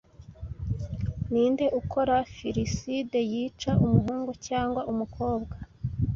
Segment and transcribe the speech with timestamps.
[1.31, 5.55] Ninde ukora Filiside yica Umuhungu cyangwa Umukobwa